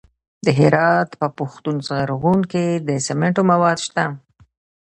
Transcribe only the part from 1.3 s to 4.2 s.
پشتون زرغون کې د سمنټو مواد شته.